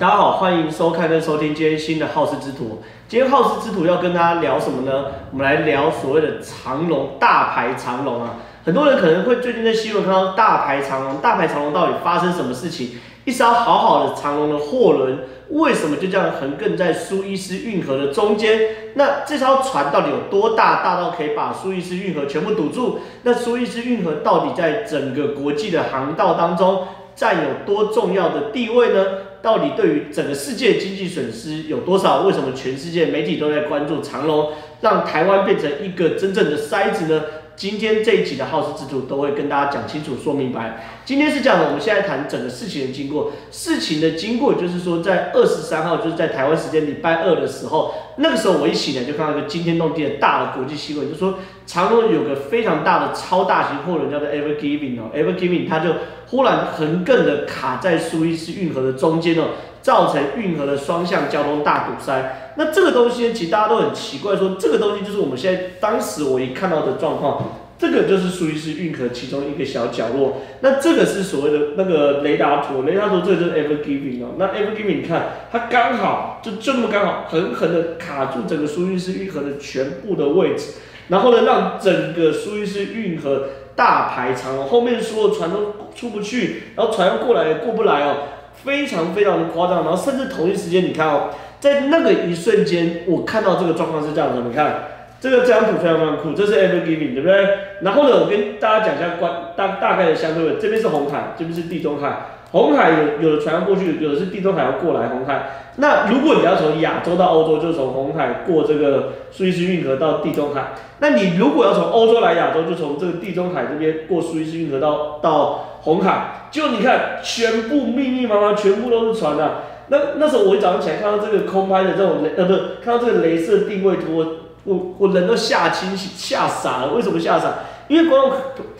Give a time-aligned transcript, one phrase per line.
[0.00, 2.82] 大家好，欢迎收看跟收听今天新的好事之徒。
[3.06, 5.04] 今天好事之徒要跟大家聊什么呢？
[5.30, 8.36] 我们来聊所谓的长荣，大排长龙啊。
[8.64, 12.98] 很多人可能会最近在新闻看到大排长龙，大排长龙到底发生什么事情？
[13.24, 15.20] 一艘好好的长龙的货轮，
[15.50, 18.60] 为什么就这样横亘在苏伊士运河的中间？
[18.94, 20.82] 那这艘船到底有多大？
[20.82, 22.98] 大到可以把苏伊士运河全部堵住？
[23.22, 29.04] 那苏伊士运河到底在整个国际的航道当中占有多重要的地位呢？
[29.44, 32.22] 到底对于整个世界经济损失有多少？
[32.22, 37.24] 为什么全世界媒体都在关注长隆，让台湾变成一个真正的筛子呢？
[37.54, 40.86] 今天这一集的好事之徒都会跟大家讲清楚、说明白。
[41.04, 43.32] 今天是这样的，我们现在谈整个事情的经过。
[43.52, 55.90] 事情的经过就是说，在二十三号，就是在台湾时间礼拜二的时候，那个时候我一醒来就看到一个惊天动地的大的国际新闻，就说长荣有个非常大的超大型货轮叫做 Ever Given 哦，Ever Given 它就
[56.26, 59.44] 忽然横亘的卡在苏伊士运河的中间哦，
[59.80, 62.52] 造成运河的双向交通大堵塞。
[62.56, 67.42] 那这个东西其实大家都很奇怪，说这个东西就是我们现在当时我一看到的状况，
[67.78, 70.42] 这个就是苏伊士运河其中一个小角落。
[70.60, 74.34] 那这个是所谓的那个雷达图，雷达图这个就是 Ever Given 哦。
[74.38, 80.74] 那 Ever Given 你看它刚好就这么刚好狠狠的卡住整个苏伊士运河的全部的位置，
[81.08, 88.16] 然后呢让整个苏伊士运河大排长龙，后面所有船都出不去，然后船过来也过不来哦，
[88.64, 89.84] 非常非常的夸张。
[89.84, 91.30] 然后甚至同一时间你看哦。
[91.60, 94.84] 在那个一瞬间，我看到这个状况是这样的，你看
[95.18, 97.48] 这个这张图非常非常酷，这是 Ever Given 对不对？
[97.80, 102.33] 然后呢，我跟大家讲一下关大大概的相对位，这边是红海，这边是地中海。
[102.54, 105.72] 红海有有的船要过去，有的是地中海要过来红海。
[105.78, 110.68] 那如果你要从亚洲到欧洲，就是从红海过这个苏伊士运河到地中海。
[111.00, 116.48] 那你如果要从欧洲来亚洲，就从这个地中海这边过苏伊士运河到到红海。
[116.52, 119.62] 就你看，全部密密麻麻，全部都是船啊。
[119.88, 124.26] 那那时候我一早上起来看到这个空拍的这种雷呃不是看到这个雷射定位图，我
[124.62, 126.92] 我我人都吓清醒吓傻了。
[126.94, 127.54] 为什么吓傻？
[127.88, 128.30] 因为观众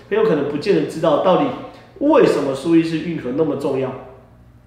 [0.09, 1.47] 朋友可能不见得知道到底
[1.99, 3.93] 为什么苏伊士运河那么重要。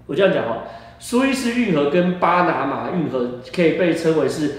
[0.06, 0.64] 我这样讲哈，
[1.00, 4.56] 苏伊士运河跟巴拿马运河可以被称为是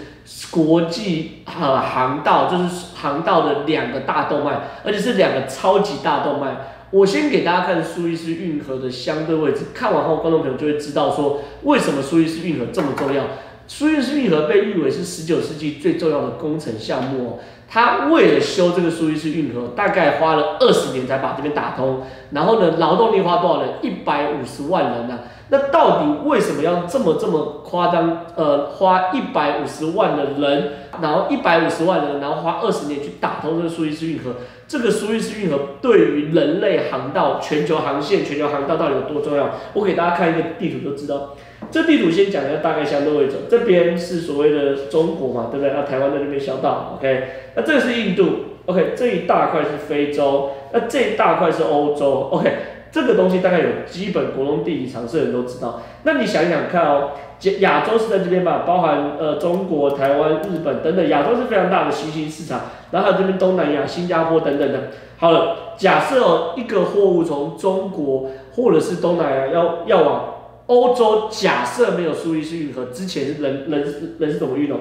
[0.50, 6.56] 国际呃航道，就是航道的两个大动脉，而且是两个超级大动脉。
[6.90, 13.24] 我先给大家看苏伊士运河的相对位置，看完后观众朋友就会知道说为什么苏伊士运河这么重要。
[13.66, 17.38] 苏伊士运河被誉为是十九世纪最重要的工程项目哦。
[17.70, 22.00] 他为了修这个苏伊士运河，大概花了二十年才把这边打通。
[22.30, 23.70] 然后呢，劳动力花多少人？
[23.82, 25.20] 一百五十万人呢、啊。
[25.50, 28.24] 那到底为什么要这么这么夸张？
[28.36, 34.36] 呃，花一百五十万的人，然后一百五十万人，然后花二十年去打通这个苏伊士运河。
[34.66, 39.50] 这个苏伊士运河对于人类航道、全球航线、全球航道到底有多重要？
[39.74, 41.34] 我给大家看一个地图就知道。
[41.70, 45.74] 这地图先讲一下大概相对位置，这边是所谓的中国嘛，对不对？
[45.74, 47.24] 那台湾在这边小岛，OK。
[47.54, 48.26] 那这个是印度
[48.66, 48.94] ，OK。
[48.96, 52.50] 这一大块是非洲，那这一大块是欧洲，OK。
[52.90, 55.82] 这个东西大概有基本国中地理常识的人都知道。
[56.04, 57.10] 那你想想看哦，
[57.58, 62.62] 亚洲是在这边吧，包含呃中国、台湾、日本等等，亚洲是非常大的新兴市场。
[62.90, 64.84] 然后还有这边东南亚、新加坡等等的。
[65.18, 70.34] 好了，假设哦，一个货物从中国或者是东南亚要要往
[70.68, 74.78] 欧洲，假设没有苏伊士运河，之前人人人是怎么运动？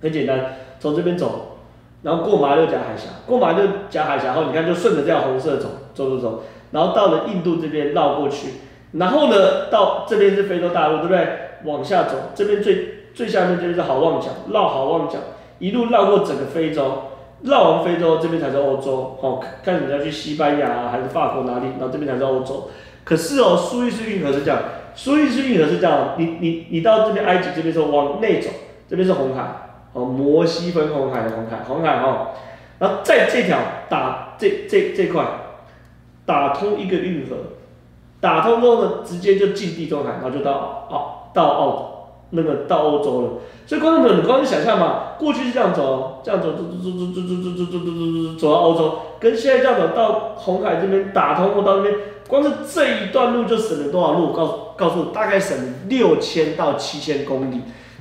[0.00, 1.58] 很简单，从这边走，
[2.02, 6.42] 然后过马六甲海峡，过马六甲海峡后，你看就顺着这条红色走，走走走。
[6.72, 8.48] 然后到了印度这边绕过去，
[8.92, 11.28] 然后呢，到这边是非洲大陆，对不对？
[11.64, 15.18] 往下走，这边最最下面这边是好望角，绕好望角，
[15.58, 16.90] 一路绕过整个非洲，
[17.42, 19.16] 绕完非洲这边才是欧洲。
[19.20, 22.70] 好、哦，看你要去西班牙、啊、还是法国哪里，然后这边才是欧洲。
[23.04, 24.60] 可是哦，苏伊士运河是这样，
[24.94, 28.48] 苏伊士运河是这样，你你你到这边埃及这边时候往内走，
[28.88, 29.42] 这边是红海，
[29.92, 32.28] 哦，摩西分红海的红海，红海哦，
[32.78, 33.58] 然后在这条
[33.88, 35.24] 打这这这块。
[36.24, 37.36] 打通一个运河，
[38.20, 41.66] 打通之后呢，直接就进地中海，然后就到澳到澳
[42.32, 43.28] 那个到欧洲了。
[43.66, 51.94] 所以观众朋友，你光是想象嘛，过去是这样走，这样走走走走走走走走走走走走到欧洲，跟现在这样走到红海这边打通或到那边，
[52.28, 54.32] 光是这一段路就省了多少路？
[54.32, 57.60] 告告诉，大概省了六千到七千公里。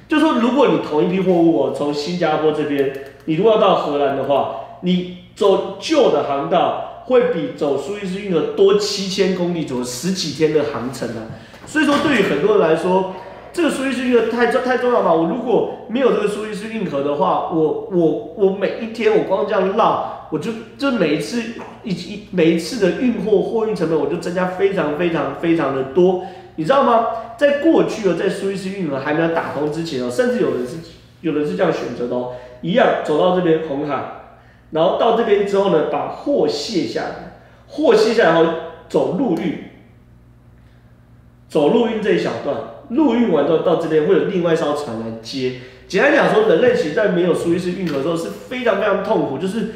[0.09, 2.91] 就说如果你同一批货物哦，从新加坡这边，
[3.25, 6.87] 你如果要到荷兰的话，你走旧的航道。
[7.03, 11.33] 会比走苏伊士运河多七千公里，走十几天的航程啊！
[11.65, 13.15] 所以说，对于很多人来说，
[13.53, 21.41] 这个苏伊士运河太重太重要嘛，我如果没有这个苏伊士运河的话，我我我每一天我光这样绕，我就就每一次
[21.83, 26.23] 一一每一次的运货货运成本我就增加非常非常非常的多，
[26.55, 27.07] 你知道吗？
[27.37, 30.77] 在过去哦，在苏伊士运河还没有打通之前哦，甚至有人是
[31.21, 34.01] 有人是这样选择的哦，一样走到这边红海，
[34.71, 38.45] 然后到这边之后呢，把货卸下来，货卸下来后
[38.87, 39.65] 走陆运，
[41.49, 42.55] 走陆运这一小段，
[42.91, 45.55] 陆运完之后到这边会有另外一艘船来接。
[45.87, 49.71] 简单讲说，人类其实在没有苏伊士运河的时候是非常非常痛苦，就是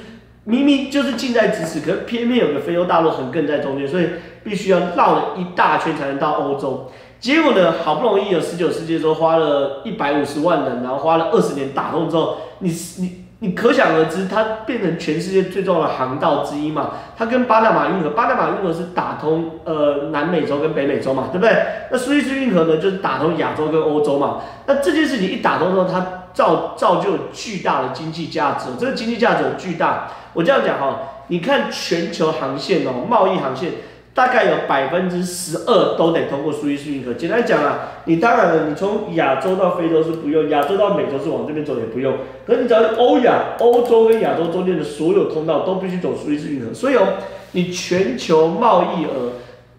[0.46, 4.08] 明明就是近在咫尺，可是偏偏有个非洲大陆横亘在中间，所以
[4.44, 6.92] 必须要绕了一大圈才能到欧洲。
[7.20, 12.70] 结果呢，好不容易有十九世纪的时候花了一百五十万人，然后花了二十年打通之后，你
[13.00, 13.25] 你。
[13.46, 16.94] 你可想而知，它变成全世界最重要的航道之一嘛？
[17.16, 21.56] 它跟巴拿马运河，巴拿马运河是打通呃南美洲跟北美洲嘛，对不对？
[21.92, 24.42] 那苏伊士运河呢，就是打通亚洲跟欧洲嘛。
[24.66, 30.08] 那这件事情一打通之后，它造造就巨大的经济价值，这个经济价值有巨大。
[30.34, 30.98] 我这样讲哈，
[31.28, 33.74] 你看全球航线哦，贸易航线。
[34.16, 37.14] 大概有百分之十二都得通过苏伊士运河。
[37.16, 42.14] 简单讲啊，你当然了，你从亚洲到非洲是不用，亚洲到美洲是往这边走也不用。
[42.48, 46.74] 可是你只要欧亚、欧洲跟亚洲中间的所有通道都必须走苏伊士运河。
[46.74, 47.06] 所以哦，
[47.52, 49.34] 你全球贸易额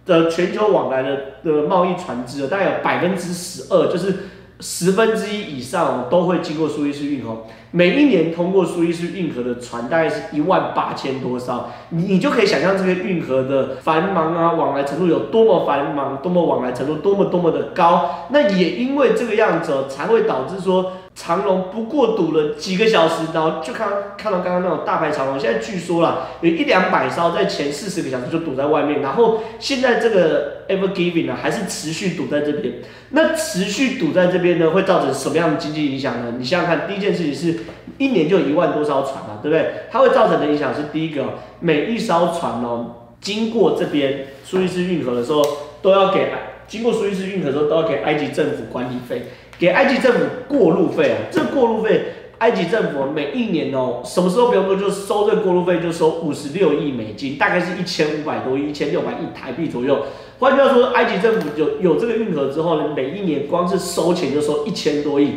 [0.04, 4.14] 的全球往来的的贸易船只大概有百分之十二，就是
[4.60, 7.44] 十分之一以上都会经过苏伊士运河。
[7.72, 18.28] 每一年通过苏伊士运河的船大概是一万八千多艘，你你就可以想象这个运河的繁忙啊，往来程度有多么繁忙，多么往来程度多么多么的高。
[18.30, 25.40] 那也因为这个样子，才会导致说长龙不过堵了几个小时，然后就看看到刚刚那种大排长龙。
[25.40, 32.74] 现在据说啦，有一两百艘在前四十个小时就堵在外面，然后现在这个 Ever Given 呢，还是持续堵在这边。
[33.10, 36.34] 那持续堵在这边呢，会造成什么样的经济影响呢？
[36.38, 37.60] 你想想看，第一件事情是。
[37.98, 39.86] 一年就一万多艘船嘛，对不对？
[39.90, 41.24] 它会造成的影响是第一个，
[41.60, 45.42] 每一艘船哦，经过这边苏伊士运河的时候，
[45.80, 46.26] 都要给
[46.68, 49.22] 经过苏伊士运河的时候都要给埃及政府管理费，
[49.58, 51.16] 给埃及政府过路费啊。
[51.30, 52.02] 这过路费，
[52.38, 60.06] 埃及政府每一年哦，什么时候不用说就收这过路费，就收五十六亿美金，大概是一千五百多亿，一千六百亿台币左右。
[60.38, 65.34] 换句话说，埃及政府有有这个运河之后呢，每一年光是收钱就收一千多亿。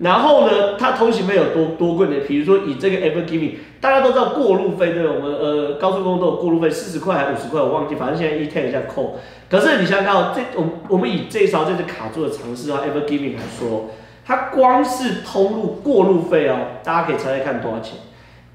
[0.00, 2.14] 然后呢，它通行费有多多贵呢？
[2.26, 5.06] 比如说以这个 Ever Given，大家都知道过路费对？
[5.06, 9.18] 我们呃高速公路都有过路费，四十块还五十块，我忘记，反正现在一天一下扣。
[9.50, 13.90] 可是你想想看哦，这我我们以这一艘这次卡住的尝试啊，Ever Given 来说，
[14.24, 17.98] 它光是通路过路费哦，大家可以猜猜看多少钱？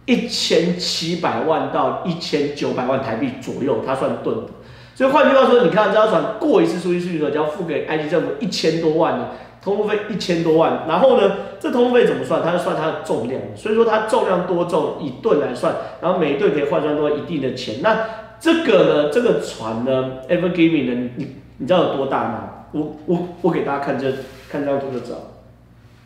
[0.07, 4.51] 一千七百万到一千九百万台币左右，它算吨的。
[4.95, 9.27] 所以换句话说，你看这艘船过一次苏伊士运河就要付给埃及政府一千多万呢。
[9.65, 12.44] 通路费一千多万，然后呢，这通路费怎么算？
[12.44, 17.81] 它是算它的重量，所以说它重量多重以吨来算，然后每一吨可以换算多一定的钱。
[17.81, 18.07] 那
[18.39, 22.50] 这个呢，这个船呢，Ever Given 呢，你你知道有多大吗？
[22.73, 24.12] 我我我给大家看这
[24.51, 25.17] 看这张图就知道，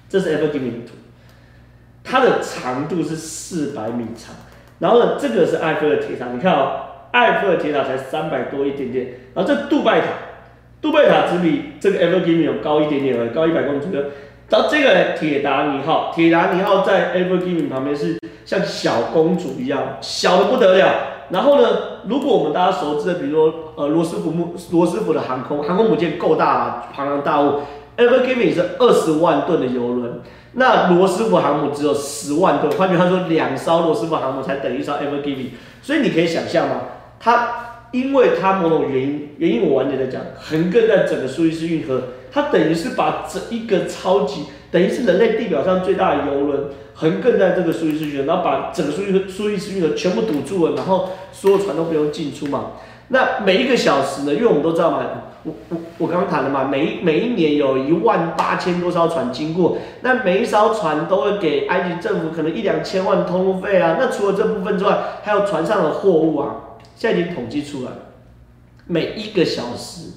[0.07, 0.93] 这是 Ever Given 的图，
[2.01, 4.33] 它的长度是四百米长，
[4.79, 6.79] 然后呢，这个是埃菲尔铁塔，你看哦，
[7.11, 10.07] 埃菲尔铁塔才三百多一点点，然后这杜拜塔。
[10.81, 13.87] 杜拜塔只比这个 Ever Given 有高一点点而，高一百公尺。
[14.47, 20.93] 到这个铁达尼号，铁达尼号在 Ever Given 旁边是像小公主一样，小的不得了。
[21.29, 21.67] 然后呢，
[22.07, 27.59] 如果我们大家熟知的，比如说呃罗斯福木罗斯福的航空航空母舰够大了，庞然大物。
[27.97, 30.21] Ever Given 是二十万吨的油轮，
[30.53, 35.49] 那罗斯福航母只有十万吨，换句话说，两艘罗斯福航母才等于一艘 Ever Given。
[35.81, 36.75] 所以你可以想象吗？
[37.19, 37.65] 它。
[37.91, 40.21] 因为它某种原因，原因我晚点再讲。
[40.39, 52.73] 横亘在整个苏伊士运河，它等于是把整一个超级，等于是人类地表上最大的游轮横亘在这个苏伊士运河，然后把整个苏伊苏伊士运河全部堵住了，然后所有船都不用进出嘛。
[53.11, 54.33] 那每一个小时呢？
[54.35, 54.99] 因为我们都知道嘛，
[55.43, 63.97] 我我我刚刚谈了嘛，每一每一年有一万八千多艘船经过，那每一艘船都会给埃及政府可能一两千万通路费啊。
[63.99, 66.55] 那除了这部分之外，还有船上的货物啊。
[66.99, 67.91] 现在已经统计出来，
[68.85, 70.07] 每一个小时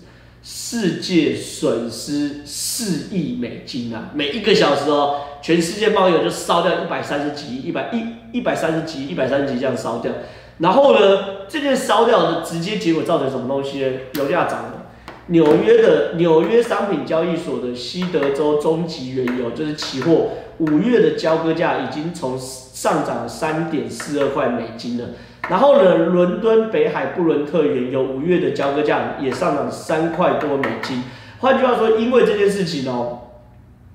[0.43, 4.11] 世界损失四亿美金啊！
[4.13, 10.13] 每一个小时哦，全世界贸易就烧掉一百三十几亿，一百一一百三十几亿，一百三十几亿这样烧掉。
[10.59, 13.87] 然后呢，这件烧掉的直接结果造成什么东西呢？
[14.15, 14.87] 油价涨了。
[15.29, 25.11] 纽约的纽约商品交易所的西德州中级原油就是期货，五月的交割价已经从上涨三点四二块美金了。
[25.49, 31.03] 然后呢，伦敦北海布伦特原油五月的交割价也上涨三块多美金。
[31.41, 33.19] 换句话说，因为这件事情哦，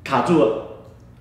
[0.04, 0.68] 卡住了，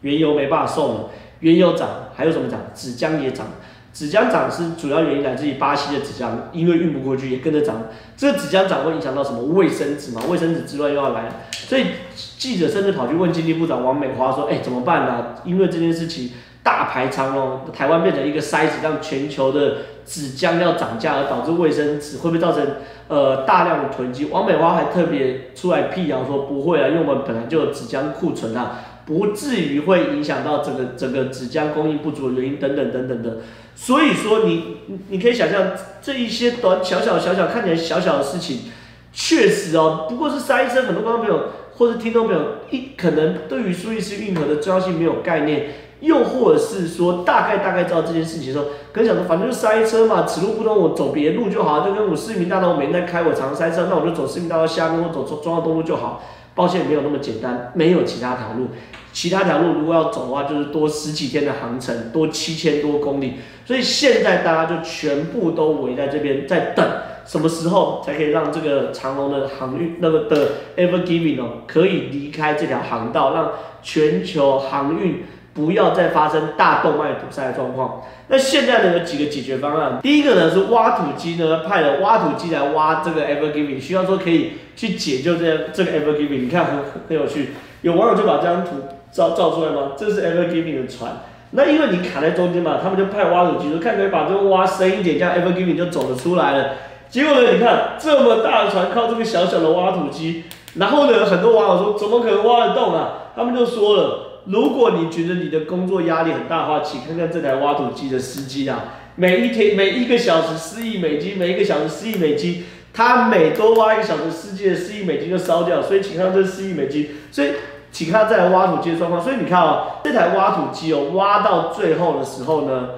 [0.00, 2.61] 原油没办法送了，原油涨，还有什么涨？
[2.75, 3.47] 纸浆也涨。
[3.95, 7.85] 纸浆涨是主要原因来自于巴西的纸浆，因为运不过去也跟着涨。
[8.14, 9.40] 这个纸浆涨会影响到什么？
[9.54, 11.37] 卫生纸嘛，卫生纸之乱又要来了。
[11.52, 15.35] 所以记者甚至跑去问经济部长王美花说：“哎，怎么办呢、啊？
[15.45, 16.30] 因为这件事情
[16.66, 22.61] 大排长龙，台湾变成一个筛子，让全球的纸浆要涨价，而导致卫生纸会不会造成
[23.06, 33.37] 呃大量的囤积？”王美花还特别出来辟谣说：“不会啊，因为我们本来就有纸浆库存啊，不至于会影响到整个整个纸浆供应不足的原因等等等等的。”
[33.76, 34.78] 所以说你，
[35.11, 35.68] 你可以想象
[36.02, 38.73] 这一些短小小小小看起来小小的事情，
[39.12, 40.82] 确实哦，不过是塞车。
[40.82, 41.44] 很多观众朋友
[41.76, 45.66] 或者听众朋友一可能对于苏伊士运河的重要性没有概念，
[46.00, 56.23] 又或者是说大概大概知道这件事情的时候，可能想说反正就塞车嘛，此路不通我走别路就好，就跟我市民大道我每天在开，我常塞车，那我就走市民大道下面，我走中央东路就好。
[56.55, 58.69] 抱歉，没有那么简单，没有其他条路。
[59.12, 63.35] 其他条路如果要走的话，就是多十几天的航程，多七千多公里。
[63.67, 66.83] 所以现在大家就全部都围在这边，在等
[67.26, 70.49] 什么时候才可以让这个长荣的航运那个的
[70.79, 75.25] Ever Given 哦，可以离开这条航道，让全球航运
[75.57, 78.03] 不要再发生大动脉堵塞的状况。
[78.29, 79.99] 那现在呢，有几个解决方案。
[80.03, 86.43] 第一个呢是挖土机呢派了挖土机来挖这个 Ever Given，希望说可以去解救这这个 Ever Given。
[86.43, 86.75] 你看很
[87.09, 88.73] 很有趣，有网友就把这张图
[89.11, 89.93] 照照出来吗？
[89.97, 91.13] 这是 Ever Given 的船。
[91.53, 96.71] 那因为你卡在中间嘛，他们就派挖土机说看可以把这个挖深一点，这样 Ever Given 就走了出来了。
[97.09, 100.43] 结果呢，你看这么大的船靠这个小小的挖土机，
[100.75, 103.31] 然后呢，很多网友说怎么可能挖得动啊？
[103.37, 104.23] 他们就说了。
[104.47, 108.85] 如果你觉得你的工作压力很大的话，请看看这台挖土机的司机啊，
[109.17, 117.49] 每一天每一个小时四亿美金，每一个小时四亿美金，他每多挖一个小时，司机的四亿美金就烧掉，所以请看这四亿美金，所以
[117.91, 122.91] 请看这台挖土机的状况，所以你看哦，这台挖土机哦，挖到最后的时候呢，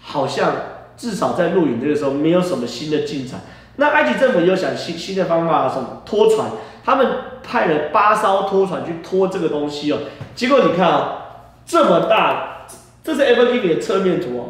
[0.00, 0.54] 好像
[0.96, 3.40] 至少在录影这个时候没有什么新的进展。
[3.76, 6.50] 那埃及政府又想新新的方法，什么拖船？
[6.90, 7.06] 他们
[7.40, 9.98] 派了八艘拖船去拖这个东西哦，
[10.34, 11.18] 结果你看啊，
[11.64, 12.66] 这么大，
[13.04, 14.44] 这是 Ever Given 的侧面图哦，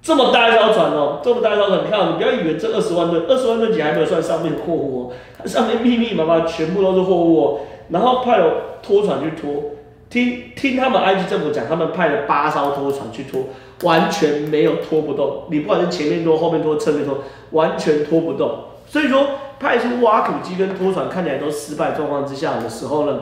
[0.00, 9.72] 这么大一艘船哦，这么大一艘船，你看，你不要以为这二十万吨，二十万吨级还没有算上面的货物哦，它上面密密麻麻全部都是货物哦，然后派了拖船去拖，
[10.08, 13.42] 听听他们埃及政府讲，他们派了八艘拖船去拖，
[13.82, 17.18] 完全没有拖不动，你不管是前面拖、后面拖、侧面拖，
[17.50, 18.50] 完全拖不动，
[18.86, 19.26] 所以说。
[19.60, 23.20] 派出挖土机跟拖船看起来都失败状况之下的时候呢，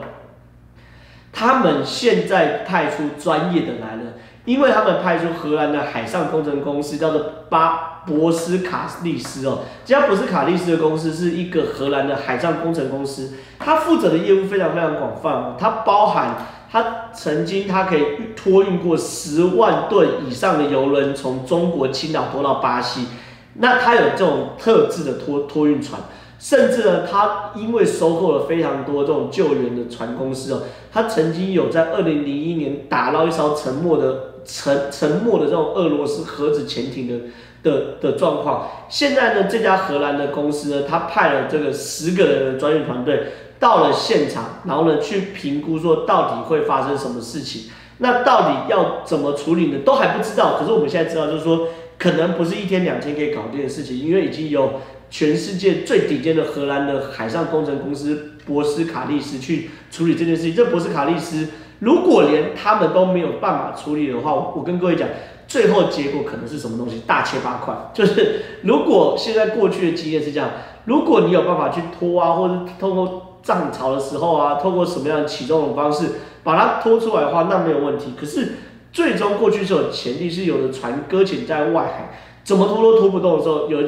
[1.33, 4.13] 他们现在派出专业的来了，
[4.45, 16.37] 因为他们派出荷兰的海上工程公司叫做巴博斯卡利斯哦，这家博斯卡利斯的公司是一个荷兰的海上工程公司，它负责的业务非常非常广泛哦，它包含
[16.71, 18.05] 它曾经它可以
[18.37, 23.09] 托运过十万吨以上的油轮从中国青岛拖到巴西，
[23.55, 26.01] 那它有这种特制的拖托运船。
[26.39, 37.25] 甚至呢，他因为收购了非常多这种救援的船公司哦，他曾经有在二零零一年打捞一艘沉没的沉沉没的这种俄罗斯核子潜艇的
[37.65, 38.69] 的的状况。
[38.89, 47.63] 现在呢，这家荷兰的公司呢，他派了这个十个人的专业团队到了现场，然后呢去评估说到底会发生什么事情，
[47.99, 49.79] 那到底要怎么处理呢？
[49.85, 50.57] 都还不知道。
[50.57, 51.67] 可是我们现在知道，就是说
[51.99, 54.75] 可能不是一天两天可以搞定的事情，因为已经有。
[55.11, 60.55] 全世界最顶尖的荷兰的海上工程公司博斯卡利斯去处理这件事情。
[60.55, 61.49] 这博斯卡利斯
[61.79, 65.09] 如果连他们都没有办法处理的话，我跟各位讲，
[65.47, 67.03] 最后结果可能是什么东西？
[67.07, 67.75] 大切八块。
[67.95, 70.51] 就是如果现在过去的经验是这样，
[70.85, 76.07] 如果你有办法去拖啊，或者通过涨潮的时候啊，通过什么样的启动的方式
[76.45, 78.13] 把它拖出来的话，那没有问题。
[78.19, 78.57] 可是
[78.93, 83.79] 最终过去是有前提是有的船搁浅在外海，怎么拖都拖不动的时候，有。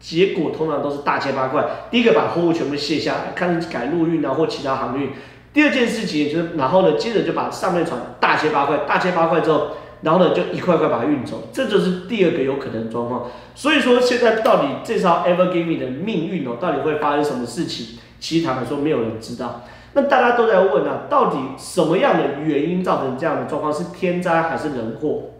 [0.00, 1.64] 结果通常都是大切八块。
[1.90, 5.10] 第一个把货物全部卸下来，看改陆运啊或其他航运。
[5.52, 13.26] 第二件事情就是，然后呢，接着就把上面船大切八块，大切八块之后，然后呢就一块块把它运走，这就是第二个有可能的状况。
[13.54, 17.98] 所以说现在到底这艘 Ever Given 的命运哦，到底会发生什么事情？
[18.20, 19.62] 其实坦白说，没有人知道。
[19.92, 23.72] 那大家都在问啊，到底什么样的原因造成这样的状况？
[23.72, 25.30] 是天灾还是人祸？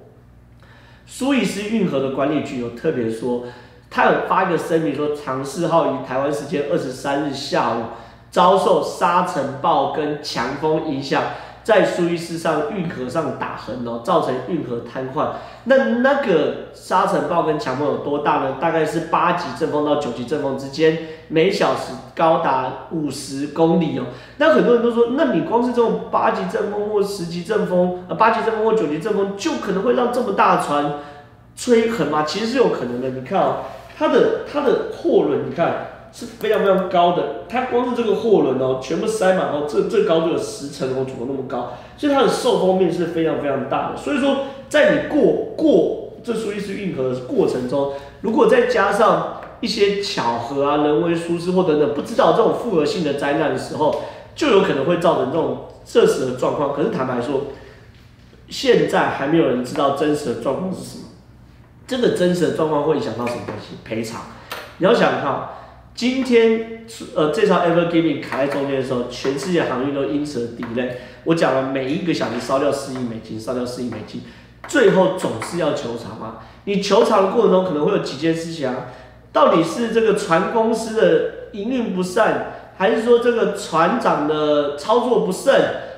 [1.06, 3.44] 苏伊士运河的管理局有特别说。
[3.90, 7.82] 他有发一个声明说，长赐号于台湾时间二十三日下午
[8.30, 11.22] 遭受沙尘暴跟强风影响，
[11.64, 15.30] 在苏伊士上运河上打横哦，造成运河瘫痪。
[15.64, 18.56] 那那个沙尘暴跟强风有多大呢？
[18.60, 20.96] 大概是八级阵风到九级阵风之间，
[21.28, 24.04] 每小时高达五十公里哦。
[24.38, 30.92] 那很多人都说，那你光是这种八级阵风或十级阵风，呃，八级阵风或九级阵风，就可能会让这么大的船
[31.56, 32.22] 吹横吗？
[32.26, 33.10] 其实是有可能的。
[33.10, 33.56] 你看哦，
[34.00, 35.86] 它的它的货轮，你看。
[36.12, 43.96] 是非常非常高的，它光是这个货轮哦，全部塞满哦，这这高度有十层楼左右那么高，所以它的受风面是非常非常大的。
[43.96, 44.38] 所以说，
[44.68, 47.92] 在你过过这苏伊士运河的过程中，
[48.22, 54.02] 如果再加上一些巧合啊、人为疏失或等等，不知道这种复合性的灾难的时候，
[54.34, 56.74] 就有可能会造成这种这时的状况。
[56.74, 57.42] 可是坦白说，
[58.48, 61.04] 现在还没有人知道真实的状况是什么。
[61.90, 63.74] 这个真实的状况会影响到什么东西？
[63.84, 64.20] 赔偿。
[64.78, 65.48] 你要想看。
[65.92, 66.84] 今天，
[67.16, 70.92] 呃，这艘 Ever Given 卡在中间的时候，全世界航运都因此而 delay。
[71.24, 74.22] 我讲了，每一个小时烧掉四亿美金，烧掉四亿美金，
[74.68, 76.38] 最后总是要求偿嘛。
[76.64, 78.86] 你求偿的过程中可能会有几件事情啊，
[79.32, 85.52] 到底是这个船公司的营运不善，还是说这个船长的操作不慎，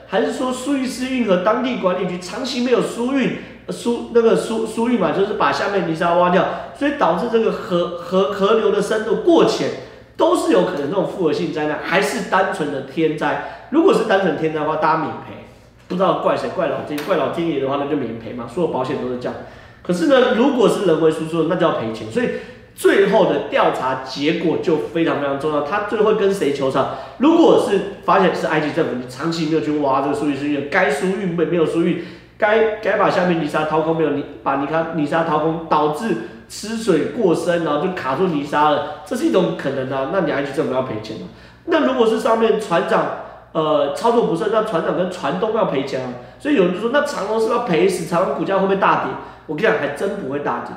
[0.09, 3.37] 还是说苏伊士运河当地管理局长期没有疏运？
[3.69, 6.45] 疏那个疏疏运嘛，就是把下面泥沙挖掉，
[6.78, 9.71] 所以导致这个河河河流的深度过浅，
[10.16, 13.69] 都是有可能这种复合性灾难，还是单纯的天灾？
[13.71, 15.47] 如果是单纯天灾的话，大家免赔，
[15.88, 19.35] 不知道怪谁，怪老天，怪老天爷的话，那就免赔嘛，所有保险都是这样。
[19.83, 22.11] 可是呢，如果是人为输出，那就要赔钱。
[22.11, 22.28] 所以
[22.75, 26.97] 最后的调查结果就非常非常重要，他最后跟谁求偿？
[27.19, 32.04] 如果是发现是埃及政府，你长期没有去挖这个苏伊士运，该疏运没没有疏运。
[32.43, 34.11] 该该把下面泥沙掏空没有？
[34.11, 36.17] 你把泥沙泥沙掏空，导致
[36.49, 40.11] 吃水过深，然后就卡住泥沙了，这是一种可能啊。
[40.13, 41.29] 那你还去这么要赔钱吗？
[41.67, 43.07] 那如果是上面船长
[43.53, 46.15] 呃操作不慎，那船长跟船东要赔钱啊。
[46.41, 48.07] 所以有人就说，那长隆是不是要赔死？
[48.07, 49.13] 长隆股价会不会大跌？
[49.47, 50.75] 我跟你讲，还真不会大跌，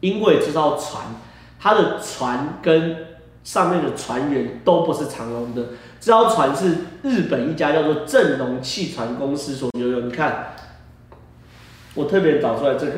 [0.00, 1.04] 因为这艘船
[1.58, 2.96] 它的船跟
[3.42, 5.62] 上面的船员都不是长隆的，
[5.98, 10.00] 这艘船是日本一家叫做正隆汽船公司所拥有。
[10.00, 10.48] 你看。
[11.96, 12.92] 我特别找出来这个，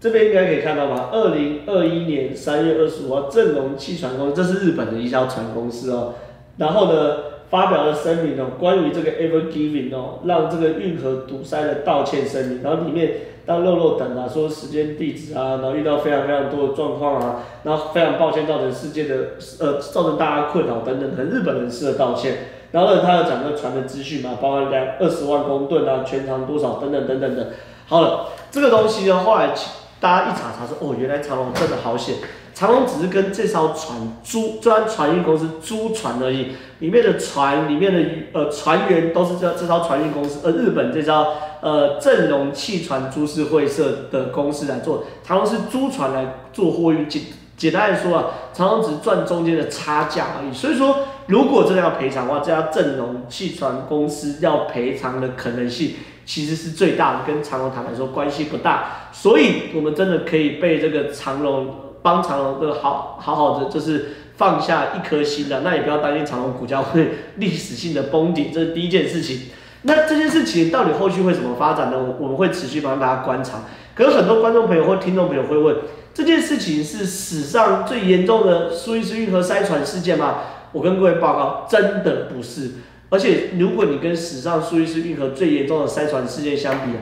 [0.00, 1.10] 这边应该可以看到吧？
[1.12, 6.14] 二零二一年三月二十五号，正隆汽船公司，这是日本的一家船公司哦。
[6.56, 7.16] 然后呢，
[7.50, 12.62] 发表了声明哦，关于这个 Ever Given 哦，让这个运河堵塞的道歉声明。
[12.62, 13.12] 然后里面
[13.44, 19.16] 当肉肉等啊，说时间地址啊，然后遇到非常非常多的状况啊，然后非常抱歉造成世界的
[19.58, 22.36] 呃造成大家困扰等等，和日本人士的道歉。
[22.70, 27.52] 然后呢，他有讲个船的资讯嘛，包括两二十万公吨啊，全长多少等等等等的。
[27.86, 29.54] 好了，这个东西呢，后来
[29.98, 32.16] 大家一查查说，哦，原来长荣真的好险，
[32.52, 38.00] 长荣只是跟这艘船租，专船运公司租船而已，里面的船里面的
[38.34, 41.26] 呃船员都是这这艘船运公司，而日本这艘
[41.62, 47.22] 呃正隆汽船株式会社的公司来做，长荣是租船来做货运简
[47.56, 50.94] 简单来说啊，长荣只是赚中间的差价而已，所以说。
[51.28, 69.50] 如果真的要赔偿的话，这家正隆汽船公司要赔偿的可能性其实是最大的，跟长荣坦白说关系不大，所以我们真的可以被这个长荣帮长荣的好好好的就是放下一颗心的，那也不要担心长荣股价会历史性的崩顶，这是第一件事情。
[69.82, 71.98] 那这件事情到底后续会怎么发展呢？
[72.18, 73.60] 我们会持续帮大家观察。
[73.94, 75.76] 可是很多观众朋友或听众朋友会问，
[76.14, 80.38] 这件事情是史上最严重的苏伊士运河塞船事件吗？
[80.72, 82.70] 我跟各位报告，真的不是。
[83.10, 86.92] 而且，如果你跟史上苏伊士运河最严重的塞船事件相比，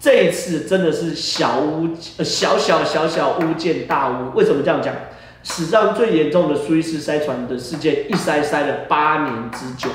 [0.00, 4.36] 这一次真的是小巫，呃，小小小小巫见大巫。
[4.36, 4.94] 为什么这样讲？
[5.44, 9.90] 史上最严重的苏伊士塞船的事件，一塞塞了八年之久，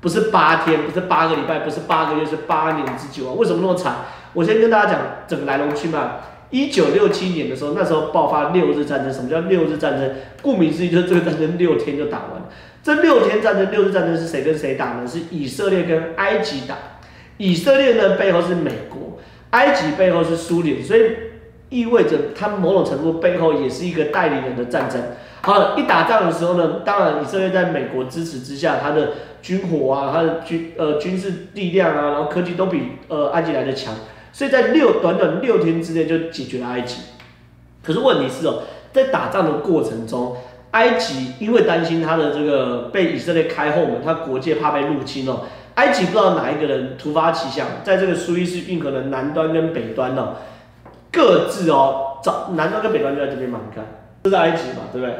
[0.00, 3.34] 不是八天，不是八个礼拜，不是八个月，是八年之久啊！
[3.34, 3.96] 为什么那么惨？
[4.32, 6.20] 我先跟大家讲整个来龙去脉。
[6.50, 9.12] 一九六七年的时候，那时候爆发六日战争。
[9.12, 10.10] 什么叫六日战争？
[10.40, 12.41] 顾名思义，就是这个战争六天就打完。
[12.82, 15.06] 这六天战争，六日战争是谁跟谁打呢？
[15.06, 16.76] 是以色列跟埃及打。
[17.38, 19.18] 以色列呢，背后是美国，
[19.50, 21.00] 埃及背后是苏联，所以
[21.70, 25.00] 意味着他们某种程度背后也是一个代理人的战争。
[25.40, 33.94] 好了，一打仗的时候呢，当然以色列在美国支持之下，他的军火啊，他的军呃军事力量啊，然后科技都比呃埃及来的强。
[34.32, 37.00] 所以在六短短六天之内就解决了埃及，
[37.82, 40.36] 可是问题是哦，在打仗的过程中，
[40.72, 45.42] 埃及因为担心他的这个被以色列开后门，他国界怕被入侵哦，
[45.76, 50.34] 埃及不知道哪一个人突发奇想，在这个苏伊士运河的南端跟北端哦，
[51.10, 53.84] 各自哦找南端跟北端就在这边嘛，你看，
[54.24, 55.14] 这是埃及嘛，对不对？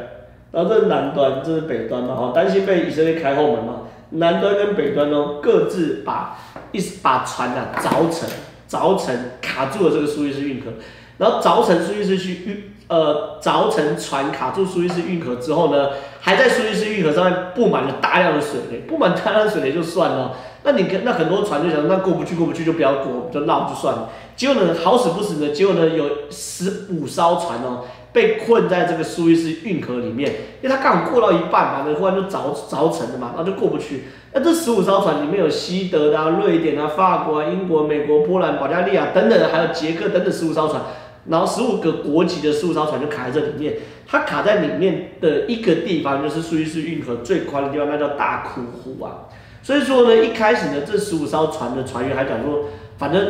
[0.51, 3.81] 然后这是南端，这是北端嘛，哦，担心被以色列开后门嘛。
[4.15, 6.37] 南端跟北端哦，各自把
[6.71, 8.29] 一把船啊凿成
[8.69, 10.71] 凿成卡住了这个苏伊士运河，
[11.17, 27.85] 然后凿成苏伊士运呃凿成船卡住苏伊士运河之后呢，还在苏伊士运河上面布满了大量的水雷，布满大量的水雷就算了，那你跟那很多船就想那过不去过不去就不要过就绕就算了，结果呢好死不死呢，结果呢有十五艘船哦。
[28.13, 34.03] 被困在这个苏伊士运河里面，因为他刚好过到一半嘛，那忽然就凿凿沉了嘛，然后就过不去。
[34.33, 40.79] 那这十五艘船里面有西德的啊、瑞典啊、法国啊、英国、美国、波兰、保加利亚等等，还有捷克等等十五艘船，
[41.27, 43.75] 然后十五个国籍的十五艘船就卡在这里面。
[44.05, 49.29] 它卡在里面的一个地方就是苏伊士运河最宽的地方，那叫大苦湖啊。
[49.61, 52.65] 所以说呢，一开始呢，这十五艘船的船员还讲说，
[52.97, 53.27] 反正。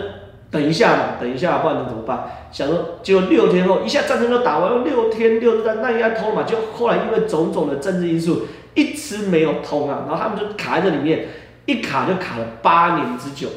[0.51, 2.25] 等一下嘛，等一下，不然能怎么办？
[2.51, 6.43] 想说，结果六天后，一下战争就打完了，六天六日战，那应该通嘛？
[6.43, 8.43] 就后来因为种种的政治因素，
[8.75, 10.05] 一直没有通啊。
[10.07, 11.25] 然后他们就卡在这里面，
[11.65, 13.47] 一卡就卡了八年之久。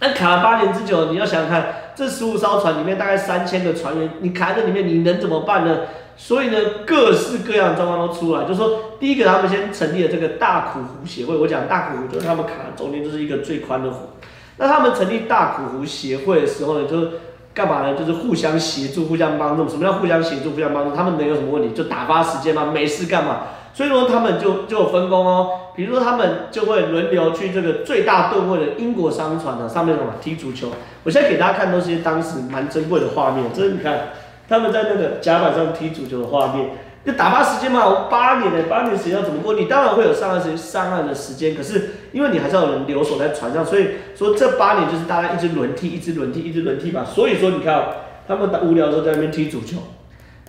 [0.00, 5.80] 那卡了八年之久，你要想想看，这十五艘船里面大概三千个船员，你卡在里面，你能怎么办呢？
[6.16, 8.44] 所以呢，各式各样的状况都出来。
[8.44, 11.36] 就是说第一个，他们先成立了这个大苦湖协会。
[11.36, 14.08] 我讲大苦湖，就是他们卡中间就是一个最宽的湖。
[14.56, 17.10] 那他们成立大苦湖协会的时候呢，就是
[17.52, 17.94] 干嘛呢？
[17.94, 19.68] 就是互相协助、互相帮助。
[19.68, 20.96] 什么叫互相协助、互相帮助？
[20.96, 21.74] 他们能有什么问题？
[21.74, 23.40] 就打发时间嘛，没事干嘛？
[23.72, 25.50] 所以说他们就就有分工哦。
[25.74, 30.68] 比如说他们就会轮流去这个最大吨位的英国商船呢，上面什么踢足球。
[31.04, 34.08] 我现在给大家看都是些当时蛮珍贵的画面，这是你看
[34.48, 36.70] 他们在那个甲板上踢足球的画面。
[37.02, 39.54] 就打发时间嘛，我八年的八年时间要怎么过？
[39.54, 47.02] 你当然会有上岸时间，上岸的时间，可是因为你还是要有人留守在船上，所以说这八年就是大家一直轮替，一直轮替，一直轮替吧。
[47.02, 47.82] 所以说你看，
[48.28, 49.78] 他们打无聊的时候在那边踢足球，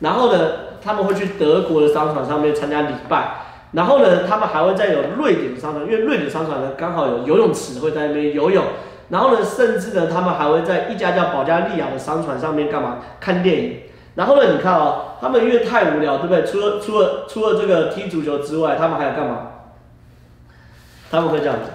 [0.01, 0.39] 然后呢，
[0.83, 3.35] 他们会去德国的商船上面参加礼拜，
[3.73, 8.63] 然后呢，他们还会再有瑞典的商船，因为瑞典商船呢刚好有游泳池，会在那边游泳，
[9.09, 12.99] 然后呢，甚至呢，他们还会在一家叫保加利亚的商船上面干嘛？
[13.19, 13.79] 看电影。
[14.15, 16.43] 然后呢，你看哦，他们因为太无聊，对不对？
[16.43, 19.47] 除了除了除了这个踢足球之外，他们还要干嘛？
[21.09, 21.71] 他们会这样子，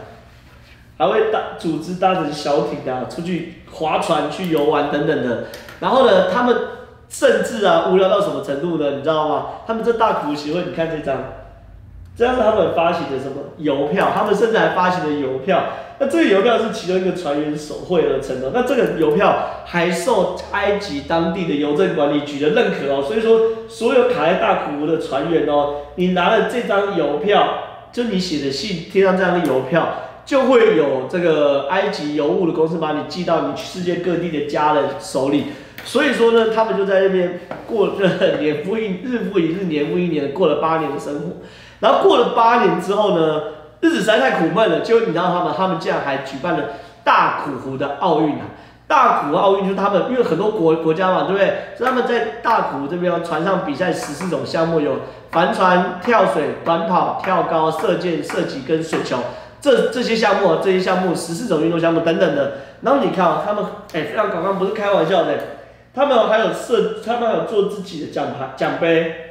[0.99, 5.45] 还会搭组织搭着小艇啊，出去划船、去游玩等等的。
[5.81, 6.57] 然后呢，他们
[7.09, 8.97] 甚至啊，无聊到什么程度呢？
[8.97, 9.47] 你知道吗？
[9.67, 11.17] 他们这大苦协会，你看这张，
[12.17, 14.11] 这张是他们发行的什么邮票？
[14.15, 15.63] 他们甚至还发行了邮票。
[15.99, 27.49] 那这个邮票是其中一个船员手绘而成的，那这个邮票还受埃及当地的邮政管理局的认可哦，所以说所有卡在大苦湖的船员哦，你拿了这张邮票，
[27.93, 29.89] 就你写的信贴上这样的邮票，
[30.27, 35.45] 就会有这个埃及邮务的公司把你寄到你世界各地的家人手里，
[35.85, 37.93] 所以说呢，他们就在那边过了
[38.41, 41.37] 年复一日复一日年复一年过了八年的生活，
[41.81, 43.43] 然后过了八年之后呢，
[43.81, 46.65] 日子实在太苦闷了，就你知道他们，他们竟然还举办了
[47.05, 48.47] 大苦湖的奥运啊！
[48.89, 51.55] 大苦湖奥运就是他们，因为很多国国家嘛，对不对？
[51.79, 54.97] 他们在大苦湖这边船上比赛十四种项目，有
[55.31, 59.19] 帆船、跳水、短跑、跳高、射箭、射击跟水球，
[59.61, 62.59] 这这些项目，这些项目十四种运动项目等等的。
[62.83, 65.33] 然后你看啊，他们哎，非常刚刚不是开玩笑的，
[65.97, 69.23] 他们还有设，他们还有做自己的奖牌、奖杯。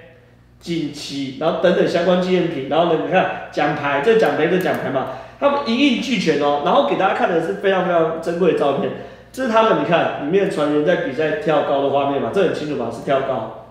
[0.57, 6.63] 锦旗，然后等等相关纪念品，然后呢，你看奖牌，这奖杯这奖牌嘛，他们一应俱全哦。
[6.65, 8.89] 然后给大家看的是非常非常珍贵的照片，
[9.31, 12.89] 这是他们，你看里面船员在比赛跳高的画面嘛，这很清楚吧？
[12.91, 13.67] 是跳高，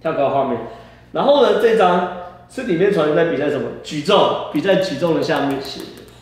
[0.00, 0.58] 跳高画面。
[1.12, 2.16] 然后呢，这张
[2.48, 3.66] 是里面船员在比赛什么？
[3.82, 5.58] 举重，比赛举重的下面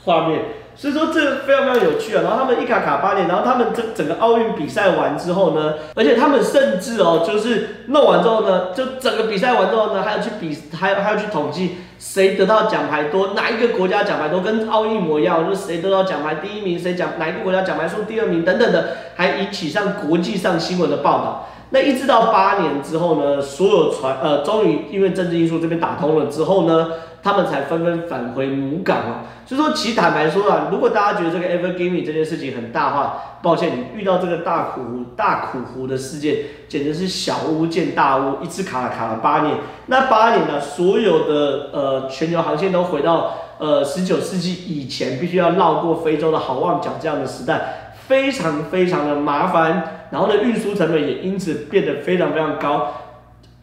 [0.04, 0.40] 画面。
[0.76, 21.48] 所以说这非常非常有趣啊，然后他们一卡卡八年，然后他们这整个奥运比赛完之后呢，而且他们甚至哦，就是弄完之后呢，就整个比赛完之后呢，还要去比，还要还要去统计谁得到奖牌多，哪一个国家奖牌多，跟奥运一模一样，就是谁得到奖牌第一名，谁奖哪一个国家奖牌数第二名等等的，还引起上国际上新闻的报道。
[21.74, 26.88] 那一直到八年之后呢，所有船呃，终于因为政治因素这边打通了之后呢。
[27.24, 36.36] 他们才纷纷返回母港哦，所以说，其实坦白说啊，如果大家觉得这个 Ever Given 这件事情很大话，抱歉，你遇到这个大苦湖大苦湖的事件，
[36.68, 39.56] 简直是小巫见大巫，一次卡了卡了八年，
[39.86, 52.94] 那八年呢，所有的呃全球航线都回到呃十九世纪以前，必须要绕过非洲的好望角这样的时代，非常非常的麻烦，然后呢，运输成本也因此变得非常非常高。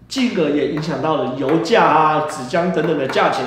[0.09, 3.45] 进而也影响到了油价啊、纸浆等等的价钱，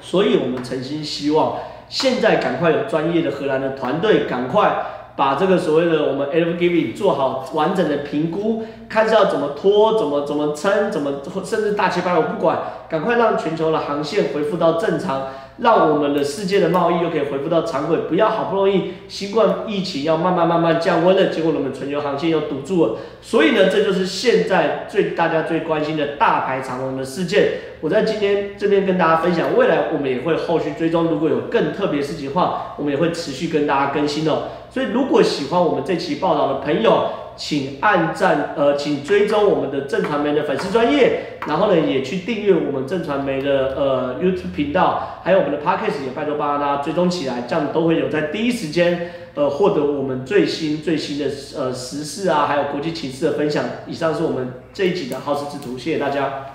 [0.00, 1.56] 所以我们诚心希望
[1.88, 4.76] 现在赶快有专业的荷兰的团队，赶快
[5.16, 12.56] 把这个所谓的我们 Ever Given 做好完整的评估，看是要怎么拖、怎么怎么撑、怎么甚至大七八我不管，
[12.88, 15.26] 赶快让全球的航线恢复到正常，
[15.58, 22.96] 让我们的世界的贸易又可以恢复到常轨，不要好不容易新冠疫情要慢慢慢慢降温了，结果我们全球航线又堵住了。
[23.20, 27.52] 所以呢，这就是现在最大家最关心的大排长龙的事件。
[27.80, 34.44] 我在今天这边跟大家分享，未来我们也会后续追踪，如果有更特别事情的话，我们也会持续跟大家更新哦。
[34.70, 53.64] 所以如果喜欢我们这期报道的朋友，请按赞，呃，请追踪我们的正传媒的粉丝专业，然后呢，也去订阅我们正传媒的呃 YouTube 频道，还有我们的 Podcast 也拜托帮大家追踪起来，这样都会有在第一时间呃获得我们最新最新的呃时事啊，还有国际情势的分享。
[53.86, 56.46] 以上是我们这一集的好事之徒，谢谢大家。